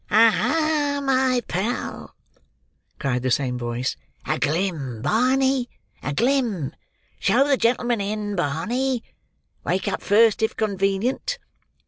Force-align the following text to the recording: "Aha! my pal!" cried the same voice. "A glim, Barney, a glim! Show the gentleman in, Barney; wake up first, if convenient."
"Aha! 0.09 0.99
my 1.03 1.43
pal!" 1.47 2.15
cried 2.97 3.21
the 3.21 3.29
same 3.29 3.55
voice. 3.55 3.95
"A 4.25 4.39
glim, 4.39 5.03
Barney, 5.03 5.69
a 6.01 6.11
glim! 6.11 6.73
Show 7.19 7.47
the 7.47 7.55
gentleman 7.55 8.01
in, 8.01 8.35
Barney; 8.35 9.03
wake 9.63 9.87
up 9.87 10.01
first, 10.01 10.41
if 10.41 10.55
convenient." 10.55 11.37